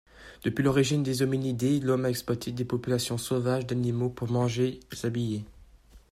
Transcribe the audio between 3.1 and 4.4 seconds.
sauvages d'animaux pour